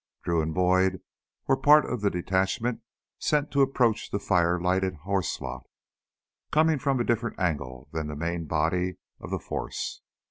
[0.23, 0.99] Drew and Boyd
[1.45, 2.81] were part of the detachment
[3.19, 5.67] sent to approach the fire lighted horse lot,
[6.49, 10.01] coming from a different angle than the main body of the force.